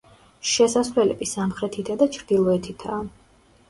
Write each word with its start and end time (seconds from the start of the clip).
შესასვლელები 0.51 1.29
სამხრეთითა 1.33 2.01
და 2.03 2.11
ჩრდილოეთითაა. 2.19 3.09